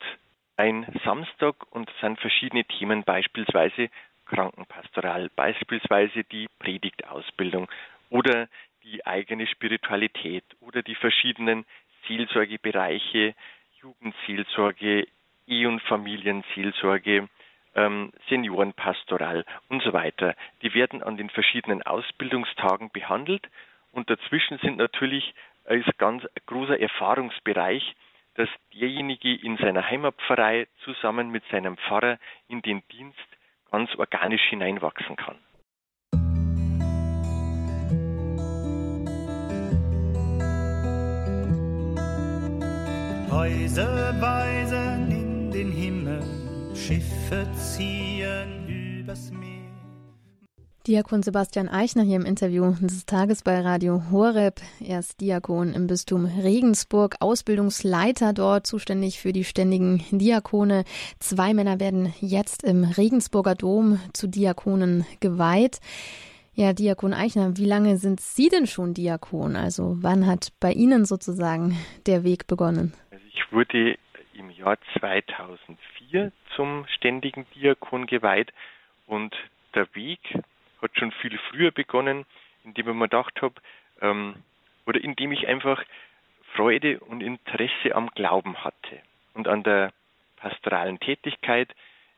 ein 0.58 0.86
Samstag 1.04 1.56
und 1.72 1.90
sind 2.00 2.20
verschiedene 2.20 2.64
Themen, 2.66 3.04
beispielsweise 3.04 3.90
Krankenpastoral, 4.26 5.30
beispielsweise 5.36 6.24
die 6.24 6.48
Predigtausbildung 6.60 7.68
oder 8.10 8.48
die 8.84 9.06
eigene 9.06 9.48
Spiritualität 9.48 10.44
oder 10.62 10.82
die 10.82 10.96
verschiedenen 10.96 11.66
Seelsorgebereiche, 12.08 13.34
Jugendseelsorge, 13.82 15.08
Ehe- 15.48 15.68
und 15.68 15.82
Familienseelsorge, 15.82 17.28
ähm, 17.76 18.12
Seniorenpastoral 18.30 19.46
und 19.70 19.82
so 19.84 19.94
weiter. 19.94 20.36
Die 20.62 20.74
werden 20.74 21.04
an 21.04 21.18
den 21.18 21.30
verschiedenen 21.30 21.82
Ausbildungstagen 21.84 22.90
behandelt 22.92 23.48
und 23.92 24.10
dazwischen 24.10 24.58
sind 24.60 24.78
natürlich 24.78 25.34
äh, 25.66 25.80
ist 25.80 25.98
ganz 25.98 26.24
ein 26.24 26.42
großer 26.46 26.80
Erfahrungsbereich, 26.80 27.96
dass 28.36 28.50
derjenige 28.74 29.36
in 29.36 29.58
seiner 29.58 29.88
Heimatpfarrei 29.90 30.68
zusammen 30.84 31.30
mit 31.30 31.44
seinem 31.52 31.78
Pfarrer 31.78 32.18
in 32.48 32.62
den 32.62 32.82
Dienst 32.92 33.20
ganz 33.72 33.94
organisch 33.96 34.44
hineinwachsen 34.50 35.16
kann. 35.16 35.38
Häuser 43.32 44.22
weisen 44.22 45.12
in 45.12 45.52
den 45.52 45.72
Himmel, 45.72 46.22
Schiffe 46.88 47.48
ziehen 47.54 49.00
übers 49.00 49.32
Meer. 49.32 49.72
Diakon 50.86 51.24
Sebastian 51.24 51.70
Eichner 51.70 52.04
hier 52.04 52.18
im 52.18 52.26
Interview 52.26 52.74
des 52.82 53.06
Tages 53.06 53.42
bei 53.42 53.62
Radio 53.62 54.12
Horeb. 54.12 54.60
Er 54.82 55.00
ist 55.00 55.22
Diakon 55.22 55.72
im 55.72 55.88
Bistum 55.88 56.26
Regensburg, 56.26 57.16
Ausbildungsleiter 57.22 58.34
dort, 58.34 58.68
zuständig 58.68 59.22
für 59.22 59.32
die 59.32 59.46
ständigen 59.46 60.04
Diakone. 60.12 60.84
Zwei 61.20 61.54
Männer 61.54 61.80
werden 61.80 62.14
jetzt 62.20 62.64
im 62.64 62.84
Regensburger 62.84 63.56
Dom 63.56 64.02
zu 64.12 64.28
Diakonen 64.28 65.06
geweiht. 65.22 65.80
Ja, 66.54 66.74
Diakon 66.74 67.14
Eichner, 67.14 67.56
wie 67.56 67.66
lange 67.66 67.96
sind 67.96 68.20
Sie 68.20 68.50
denn 68.50 68.68
schon 68.68 68.94
Diakon? 68.94 69.56
Also 69.56 69.96
wann 70.02 70.28
hat 70.28 70.50
bei 70.60 70.74
Ihnen 70.74 71.06
sozusagen 71.06 71.78
der 72.08 72.26
Weg 72.26 72.46
begonnen? 72.46 72.92
Also 73.10 73.24
ich 73.32 73.54
wurde 73.54 73.96
im 74.34 74.50
Jahr 74.50 74.78
2004 75.00 75.93
zum 76.56 76.86
ständigen 76.88 77.46
Diakon 77.56 78.06
geweiht 78.06 78.54
und 79.08 79.36
der 79.76 79.94
Weg 79.96 80.20
hat 80.82 80.98
schon 80.98 81.12
viel 81.12 81.38
früher 81.50 81.72
begonnen, 81.72 82.26
indem 82.64 82.90
ich 82.90 82.96
mir 82.96 83.10
gedacht 83.10 83.42
habe, 83.42 83.56
ähm, 84.02 84.36
oder 84.86 85.04
indem 85.04 85.32
ich 85.32 85.48
einfach 85.48 85.84
Freude 86.56 87.00
und 87.00 87.22
Interesse 87.22 87.96
am 87.96 88.10
Glauben 88.12 88.64
hatte 88.64 89.00
und 89.34 89.48
an 89.48 89.64
der 89.64 89.92
pastoralen 90.38 91.00
Tätigkeit. 91.00 91.74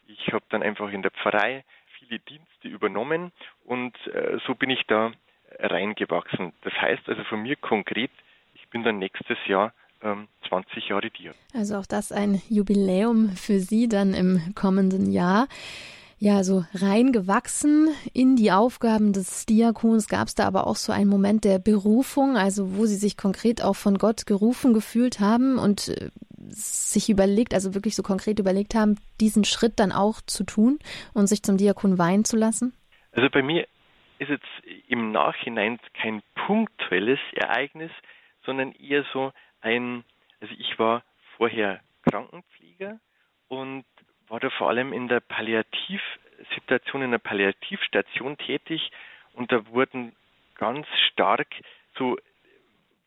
Ich 0.07 0.33
habe 0.33 0.43
dann 0.49 0.63
einfach 0.63 0.91
in 0.91 1.01
der 1.01 1.11
Pfarrei 1.11 1.63
viele 1.97 2.19
Dienste 2.19 2.67
übernommen 2.67 3.31
und 3.63 3.95
äh, 4.07 4.39
so 4.45 4.55
bin 4.55 4.69
ich 4.69 4.83
da 4.87 5.11
reingewachsen. 5.59 6.53
Das 6.61 6.73
heißt 6.73 7.07
also 7.07 7.23
von 7.25 7.41
mir 7.41 7.55
konkret, 7.55 8.11
ich 8.55 8.67
bin 8.69 8.83
dann 8.83 8.99
nächstes 8.99 9.37
Jahr 9.45 9.73
20 10.01 10.77
ähm, 10.77 10.83
Jahre 10.89 11.09
Diakon. 11.09 11.39
Also 11.53 11.77
auch 11.77 11.85
das 11.85 12.11
ein 12.11 12.41
Jubiläum 12.49 13.29
für 13.29 13.59
Sie 13.59 13.87
dann 13.87 14.13
im 14.13 14.53
kommenden 14.55 15.11
Jahr 15.11 15.47
ja, 16.17 16.43
so 16.43 16.63
reingewachsen 16.73 17.89
in 18.13 18.35
die 18.35 18.51
Aufgaben 18.51 19.11
des 19.11 19.45
Diakons. 19.45 20.07
Gab 20.07 20.27
es 20.27 20.35
da 20.35 20.47
aber 20.47 20.65
auch 20.67 20.77
so 20.77 20.93
einen 20.93 21.09
Moment 21.09 21.43
der 21.43 21.59
Berufung, 21.59 22.37
also 22.37 22.77
wo 22.77 22.85
Sie 22.85 22.95
sich 22.95 23.17
konkret 23.17 23.61
auch 23.61 23.75
von 23.75 23.97
Gott 23.97 24.25
gerufen 24.25 24.73
gefühlt 24.73 25.19
haben 25.19 25.57
und 25.57 25.89
äh, 25.89 26.09
sich 26.47 27.09
überlegt, 27.09 27.53
also 27.53 27.73
wirklich 27.73 27.95
so 27.95 28.03
konkret 28.03 28.39
überlegt 28.39 28.75
haben, 28.75 28.95
diesen 29.19 29.43
Schritt 29.43 29.79
dann 29.79 29.91
auch 29.91 30.21
zu 30.21 30.45
tun 30.45 30.79
und 31.13 31.27
sich 31.27 31.43
zum 31.43 31.57
Diakon 31.57 31.97
weihen 31.97 32.23
zu 32.23 32.37
lassen? 32.37 32.73
Also 33.11 33.29
bei 33.29 33.41
mir 33.41 33.67
ist 34.19 34.29
jetzt 34.29 34.45
im 34.87 35.11
Nachhinein 35.11 35.79
kein 36.01 36.21
punktuelles 36.47 37.19
Ereignis, 37.33 37.91
sondern 38.45 38.71
eher 38.73 39.03
so 39.11 39.33
ein, 39.65 40.05
also 40.39 40.53
ich 40.57 40.77
war 40.79 41.03
vorher 41.37 41.81
Krankenpfleger 42.03 42.99
und 43.47 43.85
war 44.27 44.39
da 44.39 44.49
vor 44.51 44.69
allem 44.69 44.93
in 44.93 45.07
der 45.07 45.19
Palliativsituation, 45.19 47.01
in 47.01 47.11
der 47.11 47.17
Palliativstation 47.17 48.37
tätig 48.37 48.91
und 49.33 49.51
da 49.51 49.67
wurden 49.67 50.15
ganz 50.55 50.87
stark 51.11 51.47
so, 51.97 52.17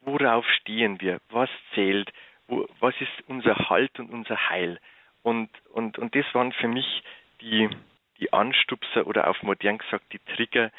worauf 0.02 0.46
stehen 0.60 1.00
wir, 1.00 1.20
was 1.30 1.50
zählt, 1.74 2.12
wo, 2.48 2.66
was 2.80 2.94
ist 3.00 3.28
unser 3.28 3.70
Halt 3.70 3.98
und 3.98 4.10
unser 4.10 4.48
Heil. 4.48 4.80
Und, 5.22 5.50
und, 5.72 5.98
und 5.98 6.14
das 6.14 6.24
waren 6.32 6.52
für 6.52 6.68
mich 6.68 7.02
die, 7.40 7.68
die 8.18 8.32
Anstupser 8.32 9.06
oder 9.06 9.28
auf 9.28 9.42
modern 9.42 9.78
gesagt 9.78 10.12
die 10.12 10.20
Trigger, 10.34 10.70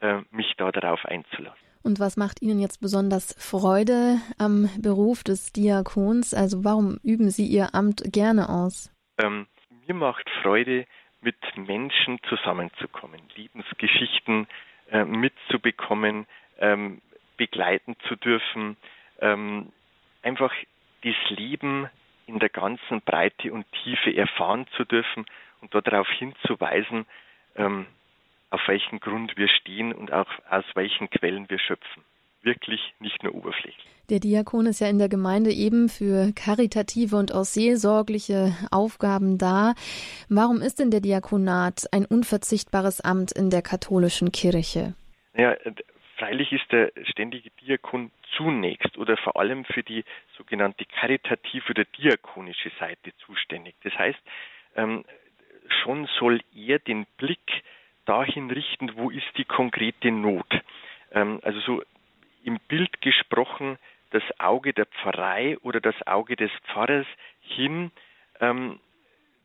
äh, 0.00 0.20
mich 0.30 0.54
da 0.56 0.70
darauf 0.72 1.04
einzulassen. 1.04 1.65
Und 1.86 2.00
was 2.00 2.16
macht 2.16 2.42
Ihnen 2.42 2.58
jetzt 2.58 2.80
besonders 2.80 3.36
Freude 3.38 4.16
am 4.38 4.68
Beruf 4.82 5.22
des 5.22 5.52
Diakons? 5.52 6.34
Also 6.34 6.64
warum 6.64 6.98
üben 7.04 7.30
Sie 7.30 7.46
Ihr 7.46 7.76
Amt 7.76 8.02
gerne 8.12 8.48
aus? 8.48 8.92
Ähm, 9.18 9.46
mir 9.86 9.94
macht 9.94 10.28
Freude, 10.42 10.84
mit 11.20 11.36
Menschen 11.56 12.18
zusammenzukommen, 12.28 13.20
Lebensgeschichten 13.36 14.48
äh, 14.90 15.04
mitzubekommen, 15.04 16.26
ähm, 16.58 17.00
begleiten 17.36 17.94
zu 18.08 18.16
dürfen, 18.16 18.76
ähm, 19.20 19.72
einfach 20.22 20.52
das 21.04 21.14
Leben 21.30 21.88
in 22.26 22.40
der 22.40 22.48
ganzen 22.48 23.00
Breite 23.02 23.52
und 23.52 23.64
Tiefe 23.84 24.12
erfahren 24.16 24.66
zu 24.76 24.84
dürfen 24.84 25.24
und 25.60 25.72
darauf 25.72 26.08
hinzuweisen, 26.08 27.06
ähm, 27.54 27.86
auf 28.50 28.60
welchen 28.66 29.00
Grund 29.00 29.36
wir 29.36 29.48
stehen 29.48 29.92
und 29.92 30.12
auch 30.12 30.30
aus 30.48 30.64
welchen 30.74 31.10
Quellen 31.10 31.48
wir 31.48 31.58
schöpfen 31.58 32.04
wirklich 32.46 32.80
nicht 33.00 33.22
nur 33.22 33.34
oberflächlich. 33.34 33.84
Der 34.08 34.20
Diakon 34.20 34.66
ist 34.66 34.80
ja 34.80 34.88
in 34.88 34.98
der 34.98 35.08
Gemeinde 35.08 35.50
eben 35.50 35.88
für 35.88 36.32
karitative 36.32 37.16
und 37.16 37.34
auch 37.34 37.44
seelsorgliche 37.44 38.52
Aufgaben 38.70 39.36
da. 39.36 39.74
Warum 40.30 40.62
ist 40.62 40.78
denn 40.78 40.90
der 40.90 41.00
Diakonat 41.00 41.88
ein 41.92 42.06
unverzichtbares 42.06 43.02
Amt 43.02 43.32
in 43.32 43.50
der 43.50 43.62
katholischen 43.62 44.30
Kirche? 44.30 44.94
Ja, 45.36 45.56
freilich 46.16 46.52
ist 46.52 46.70
der 46.70 46.92
ständige 47.10 47.50
Diakon 47.60 48.12
zunächst 48.36 48.96
oder 48.96 49.16
vor 49.16 49.36
allem 49.36 49.64
für 49.64 49.82
die 49.82 50.04
sogenannte 50.38 50.84
karitative 50.84 51.70
oder 51.70 51.84
diakonische 51.84 52.70
Seite 52.78 53.10
zuständig. 53.26 53.74
Das 53.82 53.92
heißt, 53.94 54.18
ähm, 54.76 55.04
schon 55.82 56.08
soll 56.18 56.40
er 56.54 56.78
den 56.78 57.06
Blick 57.16 57.64
dahin 58.06 58.50
richten, 58.50 58.96
wo 58.96 59.10
ist 59.10 59.26
die 59.36 59.44
konkrete 59.44 60.10
Not. 60.10 60.46
Ähm, 61.12 61.40
also 61.42 61.60
so 61.60 61.82
im 62.44 62.58
Bild 62.68 63.00
gesprochen 63.02 63.78
das 64.10 64.22
Auge 64.38 64.72
der 64.72 64.86
Pfarrei 64.86 65.58
oder 65.58 65.80
das 65.80 65.94
Auge 66.06 66.36
des 66.36 66.50
Pfarrers 66.68 67.06
hin 67.40 67.90
ähm, 68.40 68.80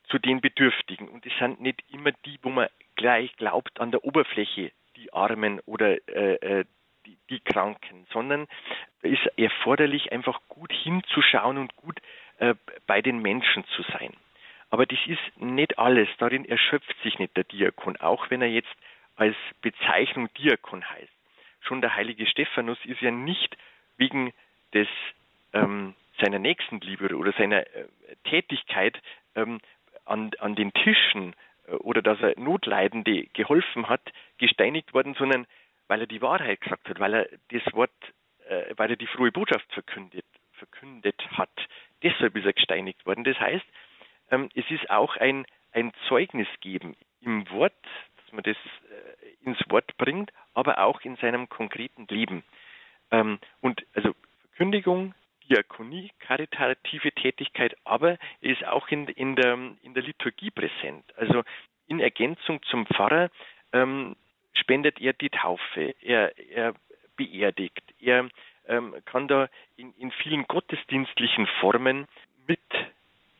zu 0.07 0.19
den 0.19 0.41
Bedürftigen. 0.41 1.09
Und 1.09 1.25
es 1.25 1.33
sind 1.39 1.61
nicht 1.61 1.83
immer 1.91 2.11
die, 2.25 2.37
wo 2.41 2.49
man 2.49 2.67
gleich 2.95 3.35
glaubt, 3.37 3.79
an 3.79 3.91
der 3.91 4.03
Oberfläche 4.03 4.71
die 4.95 5.11
Armen 5.13 5.59
oder 5.65 5.97
äh, 6.07 6.59
äh 6.59 6.65
die, 7.07 7.17
die 7.31 7.39
Kranken, 7.39 8.05
sondern 8.11 8.47
es 9.01 9.13
ist 9.13 9.25
erforderlich, 9.35 10.11
einfach 10.11 10.39
gut 10.47 10.71
hinzuschauen 10.71 11.57
und 11.57 11.75
gut 11.75 11.99
äh, 12.37 12.53
bei 12.85 13.01
den 13.01 13.23
Menschen 13.23 13.65
zu 13.75 13.81
sein. 13.81 14.13
Aber 14.71 14.85
das 14.85 14.99
ist 15.05 15.19
nicht 15.37 15.77
alles. 15.77 16.09
Darin 16.17 16.45
erschöpft 16.45 16.95
sich 17.03 17.19
nicht 17.19 17.37
der 17.37 17.43
Diakon, 17.43 17.97
auch 17.97 18.29
wenn 18.29 18.41
er 18.41 18.49
jetzt 18.49 18.73
als 19.15 19.35
Bezeichnung 19.61 20.33
Diakon 20.33 20.89
heißt 20.89 21.11
schon 21.61 21.81
der 21.81 21.95
heilige 21.95 22.25
Stephanus 22.27 22.77
ist 22.85 23.01
ja 23.01 23.11
nicht 23.11 23.55
wegen 23.97 24.33
des 24.73 24.87
ähm, 25.53 25.95
seiner 26.19 26.39
Nächstenliebe 26.39 27.15
oder 27.15 27.31
seiner 27.33 27.65
äh, 27.75 27.85
Tätigkeit 28.25 28.99
ähm, 29.35 29.59
an, 30.05 30.31
an 30.39 30.55
den 30.55 30.73
Tischen 30.73 31.33
äh, 31.67 31.73
oder 31.73 32.01
dass 32.01 32.19
er 32.21 32.37
Notleidende 32.39 33.27
geholfen 33.33 33.89
hat, 33.89 34.01
gesteinigt 34.37 34.93
worden, 34.93 35.15
sondern 35.15 35.47
weil 35.87 36.01
er 36.01 36.07
die 36.07 36.21
Wahrheit 36.21 36.61
gesagt 36.61 36.89
hat, 36.89 36.99
weil 36.99 37.13
er 37.13 37.29
das 37.51 37.73
Wort, 37.73 37.91
äh, 38.47 38.73
weil 38.77 38.91
er 38.91 38.95
die 38.97 39.07
frohe 39.07 39.31
Botschaft 39.31 39.71
verkündet, 39.73 40.25
verkündet 40.53 41.21
hat. 41.31 41.49
Deshalb 42.03 42.35
ist 42.35 42.45
er 42.45 42.53
gesteinigt 42.53 43.05
worden. 43.05 43.23
Das 43.23 43.39
heißt, 43.39 43.65
es 44.55 44.69
ist 44.71 44.89
auch 44.89 45.17
ein, 45.17 45.45
ein 45.71 45.91
Zeugnis 46.07 46.47
geben 46.61 46.95
im 47.21 47.49
Wort, 47.51 47.73
dass 48.17 48.31
man 48.31 48.43
das 48.43 48.57
äh, 48.57 49.45
ins 49.45 49.59
Wort 49.69 49.95
bringt, 49.97 50.31
aber 50.53 50.79
auch 50.79 51.01
in 51.01 51.15
seinem 51.17 51.49
konkreten 51.49 52.07
Leben. 52.09 52.43
Ähm, 53.11 53.39
und 53.61 53.85
also 53.93 54.13
Verkündigung, 54.61 55.13
Diakonie, 55.49 56.11
karitative 56.19 57.11
Tätigkeit, 57.11 57.75
aber 57.83 58.17
er 58.41 58.51
ist 58.51 58.65
auch 58.65 58.87
in, 58.89 59.07
in, 59.07 59.35
der, 59.35 59.57
in 59.81 59.93
der 59.93 60.03
Liturgie 60.03 60.51
präsent. 60.51 61.03
Also 61.17 61.43
in 61.87 61.99
Ergänzung 61.99 62.61
zum 62.63 62.85
Pfarrer 62.85 63.29
ähm, 63.73 64.15
spendet 64.53 65.01
er 65.01 65.13
die 65.13 65.29
Taufe, 65.29 65.95
er, 66.01 66.37
er 66.51 66.73
beerdigt, 67.17 67.83
er 67.99 68.29
ähm, 68.67 68.95
kann 69.05 69.27
da 69.27 69.49
in, 69.77 69.93
in 69.95 70.11
vielen 70.11 70.47
gottesdienstlichen 70.47 71.47
Formen 71.59 72.07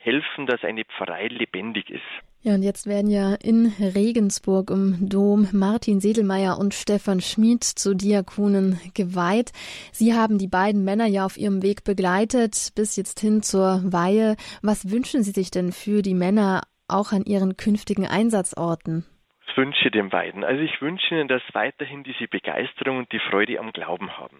mithelfen, 0.02 0.46
dass 0.46 0.64
eine 0.64 0.84
Pfarrei 0.86 1.28
lebendig 1.28 1.90
ist. 1.90 2.02
Ja, 2.44 2.56
und 2.56 2.64
jetzt 2.64 2.88
werden 2.88 3.12
ja 3.12 3.36
in 3.36 3.72
Regensburg 3.80 4.72
im 4.72 5.10
Dom 5.10 5.48
Martin 5.54 6.00
Sedelmeier 6.00 6.58
und 6.58 6.74
Stefan 6.74 7.22
Schmid 7.22 7.64
zu 7.64 7.96
Diakonen 7.96 8.80
geweiht. 8.96 9.52
Sie 9.92 10.14
haben 10.14 10.40
die 10.40 10.48
beiden 10.48 10.84
Männer 10.84 11.06
ja 11.06 11.26
auf 11.26 11.38
ihrem 11.38 11.62
Weg 11.62 11.84
begleitet 11.84 12.72
bis 12.76 12.96
jetzt 12.96 13.20
hin 13.20 13.44
zur 13.44 13.82
Weihe. 13.84 14.38
Was 14.64 14.90
wünschen 14.90 15.22
Sie 15.22 15.32
sich 15.32 15.52
denn 15.52 15.72
für 15.72 16.02
die 16.02 16.16
Männer 16.16 16.64
auch 16.88 17.12
an 17.12 17.26
ihren 17.26 17.58
künftigen 17.58 18.08
Einsatzorten? 18.08 19.06
Ich 19.48 19.56
wünsche 19.56 19.92
den 19.92 20.10
beiden. 20.10 20.44
Also 20.44 20.64
ich 20.64 20.82
wünsche 20.82 21.14
ihnen, 21.14 21.28
dass 21.28 21.44
weiterhin 21.54 22.04
diese 22.04 22.28
Begeisterung 22.28 22.98
und 22.98 23.12
die 23.12 23.20
Freude 23.20 23.60
am 23.60 23.72
Glauben 23.72 24.18
haben. 24.18 24.40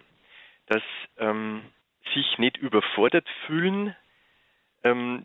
Dass 0.66 0.82
ähm, 1.18 1.62
sich 2.14 2.38
nicht 2.38 2.56
überfordert 2.56 3.28
fühlen, 3.46 3.94
ähm, 4.82 5.24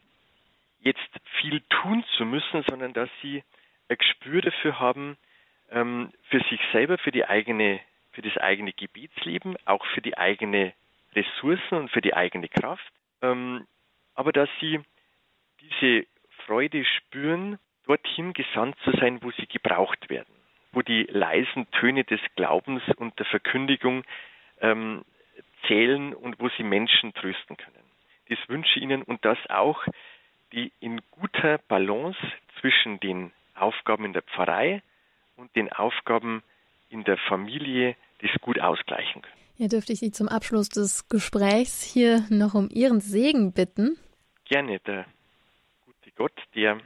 jetzt 0.87 1.09
viel 1.41 1.61
tun 1.69 2.03
zu 2.17 2.25
müssen, 2.25 2.63
sondern 2.67 2.93
dass 2.93 3.09
sie 3.21 3.43
ein 3.89 3.97
Gespür 3.97 4.41
dafür 4.41 4.79
haben, 4.79 5.17
ähm, 5.71 6.11
für 6.29 6.39
sich 6.49 6.59
selber, 6.71 6.97
für 6.97 7.11
die 7.11 7.25
eigene, 7.25 7.79
für 8.11 8.21
das 8.21 8.37
eigene 8.37 8.73
Gebetsleben, 8.73 9.55
auch 9.65 9.85
für 9.87 10.01
die 10.01 10.17
eigene 10.17 10.73
Ressourcen 11.13 11.75
und 11.77 11.91
für 11.91 12.01
die 12.01 12.13
eigene 12.13 12.47
Kraft, 12.47 12.91
ähm, 13.21 13.65
aber 14.15 14.31
dass 14.31 14.49
sie 14.59 14.79
diese 15.61 16.07
Freude 16.45 16.85
spüren, 16.85 17.59
dorthin 17.85 18.33
gesandt 18.33 18.77
zu 18.83 18.91
sein, 18.91 19.21
wo 19.21 19.31
sie 19.31 19.47
gebraucht 19.47 20.09
werden, 20.09 20.33
wo 20.71 20.81
die 20.81 21.03
leisen 21.03 21.69
Töne 21.71 22.03
des 22.03 22.19
Glaubens 22.35 22.83
und 22.97 23.17
der 23.19 23.25
Verkündigung 23.25 24.03
ähm, 24.61 25.03
zählen 25.67 26.13
und 26.13 26.39
wo 26.39 26.49
sie 26.49 26.63
Menschen 26.63 27.13
trösten 27.13 27.57
können. 27.57 27.75
Das 28.29 28.37
wünsche 28.49 28.77
ich 28.77 28.83
Ihnen 28.83 29.03
und 29.03 29.23
das 29.23 29.37
auch 29.49 29.85
die 30.51 30.71
in 30.79 31.01
guter 31.11 31.57
Balance 31.67 32.19
zwischen 32.59 32.99
den 32.99 33.31
Aufgaben 33.55 34.05
in 34.05 34.13
der 34.13 34.21
Pfarrei 34.21 34.81
und 35.35 35.55
den 35.55 35.71
Aufgaben 35.71 36.43
in 36.89 37.03
der 37.03 37.17
Familie 37.17 37.95
das 38.21 38.31
gut 38.41 38.59
ausgleichen 38.59 39.21
können. 39.21 39.37
Ja, 39.57 39.67
dürfte 39.67 39.93
ich 39.93 39.99
Sie 39.99 40.11
zum 40.11 40.27
Abschluss 40.27 40.69
des 40.69 41.09
Gesprächs 41.09 41.81
hier 41.81 42.25
noch 42.29 42.53
um 42.53 42.69
Ihren 42.69 43.01
Segen 43.01 43.53
bitten? 43.53 43.97
Gerne, 44.45 44.79
der 44.79 45.05
gute 45.85 46.11
Gott, 46.11 46.39
der 46.55 46.79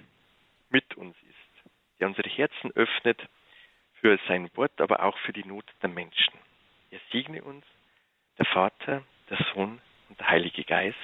mit 0.69 0.95
uns 0.95 1.15
ist, 1.29 1.71
der 1.99 2.07
unsere 2.07 2.29
Herzen 2.29 2.71
öffnet 2.75 3.21
für 3.99 4.17
sein 4.27 4.49
Wort, 4.55 4.79
aber 4.79 5.03
auch 5.03 5.17
für 5.19 5.33
die 5.33 5.43
Not 5.45 5.65
der 5.81 5.89
Menschen. 5.89 6.33
Er 6.91 6.99
segne 7.11 7.43
uns, 7.43 7.65
der 8.37 8.45
Vater, 8.45 9.03
der 9.29 9.37
Sohn 9.53 9.79
und 10.09 10.19
der 10.19 10.29
Heilige 10.29 10.63
Geist. 10.63 10.97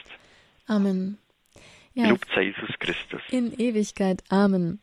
Amen. 0.68 1.18
Ja, 1.98 2.04
Gelobt 2.04 2.28
sei 2.36 2.44
Jesus 2.44 2.70
Christus. 2.78 3.22
In 3.32 3.52
Ewigkeit. 3.58 4.22
Amen. 4.30 4.80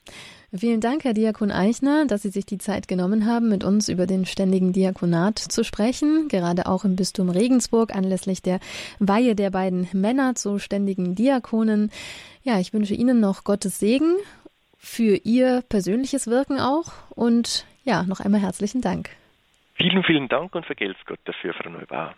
Vielen 0.53 0.81
Dank, 0.81 1.05
Herr 1.05 1.15
Diakon 1.15 1.53
Eichner, 1.53 2.07
dass 2.09 2.23
Sie 2.23 2.31
sich 2.31 2.45
die 2.45 2.59
Zeit 2.59 2.89
genommen 2.89 3.25
haben, 3.25 3.49
mit 3.49 3.63
uns 3.63 3.89
über 3.89 4.09
den 4.09 4.27
ständigen 4.27 4.73
Diakonat 4.73 5.39
zu 5.39 5.63
sprechen, 5.63 6.27
gerade 6.27 6.67
auch 6.67 6.85
im 6.85 6.97
Bistum 6.97 7.31
Regensburg 7.31 7.95
anlässlich 7.95 8.43
der 8.43 8.59
Weihe 8.99 9.37
der 9.37 9.51
beiden 9.51 9.87
Männer 9.93 10.35
zu 10.35 10.59
ständigen 10.59 11.15
Diakonen. 11.15 11.93
Ja, 12.43 12.59
ich 12.59 12.73
wünsche 12.73 12.95
Ihnen 12.95 13.21
noch 13.21 13.45
Gottes 13.45 13.79
Segen 13.79 14.17
für 14.77 15.15
Ihr 15.15 15.63
persönliches 15.69 16.27
Wirken 16.27 16.59
auch 16.59 16.95
und 17.11 17.65
ja, 17.85 18.03
noch 18.03 18.19
einmal 18.19 18.41
herzlichen 18.41 18.81
Dank. 18.81 19.11
Vielen, 19.75 20.03
vielen 20.03 20.27
Dank 20.27 20.53
und 20.57 20.67
vergelt's 20.67 21.05
Gott 21.07 21.21
dafür, 21.27 21.55
Frau 21.55 21.71
Neubauer. 21.71 22.17